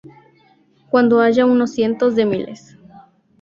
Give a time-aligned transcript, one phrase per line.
[0.89, 2.75] Cuando haya unos cientos de miles